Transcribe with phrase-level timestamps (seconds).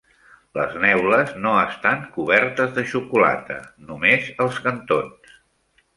[0.59, 3.59] Les neules no estan cobertes de xocolata,
[3.91, 5.37] només els cantons.